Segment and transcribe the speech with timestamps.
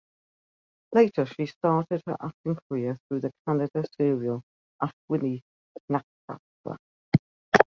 [0.93, 4.41] Later she started her acting career through the Kannada serial
[4.81, 5.41] "Ashwini
[5.91, 6.79] Nakshatra".